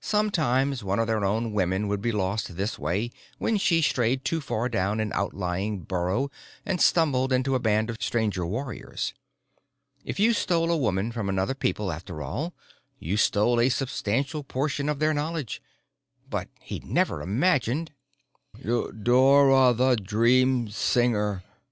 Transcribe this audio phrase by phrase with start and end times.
[0.00, 4.40] Sometimes one of their own women would be lost this way, when she strayed too
[4.40, 6.30] far down an outlying burrow
[6.64, 9.14] and stumbled into a band of Stranger warriors.
[10.04, 12.54] If you stole a woman from another people, after all,
[13.00, 15.60] you stole a substantial portion of their knowledge.
[16.30, 17.90] But he'd never imagined
[18.64, 21.42] "Dora the Dream Singer."